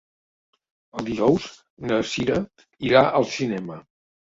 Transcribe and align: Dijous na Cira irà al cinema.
Dijous 1.09 1.45
na 1.91 2.01
Cira 2.15 2.41
irà 2.91 3.07
al 3.21 3.31
cinema. 3.37 3.81